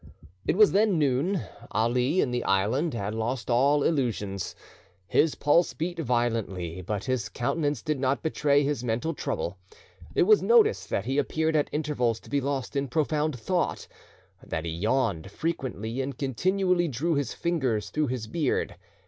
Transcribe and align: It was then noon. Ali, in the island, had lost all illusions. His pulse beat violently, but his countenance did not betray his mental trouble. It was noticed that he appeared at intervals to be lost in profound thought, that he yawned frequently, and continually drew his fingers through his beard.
It 0.47 0.57
was 0.57 0.71
then 0.71 0.97
noon. 0.97 1.41
Ali, 1.69 2.21
in 2.21 2.31
the 2.31 2.43
island, 2.43 2.95
had 2.95 3.13
lost 3.13 3.51
all 3.51 3.83
illusions. 3.83 4.55
His 5.05 5.35
pulse 5.35 5.75
beat 5.75 5.99
violently, 5.99 6.81
but 6.81 7.03
his 7.03 7.29
countenance 7.29 7.83
did 7.83 7.99
not 7.99 8.23
betray 8.23 8.63
his 8.63 8.83
mental 8.83 9.13
trouble. 9.13 9.57
It 10.15 10.23
was 10.23 10.41
noticed 10.41 10.89
that 10.89 11.05
he 11.05 11.19
appeared 11.19 11.55
at 11.55 11.69
intervals 11.71 12.19
to 12.21 12.31
be 12.31 12.41
lost 12.41 12.75
in 12.75 12.87
profound 12.87 13.37
thought, 13.39 13.87
that 14.43 14.65
he 14.65 14.71
yawned 14.71 15.29
frequently, 15.29 16.01
and 16.01 16.17
continually 16.17 16.87
drew 16.87 17.13
his 17.13 17.35
fingers 17.35 17.91
through 17.91 18.07
his 18.07 18.25
beard. 18.25 18.77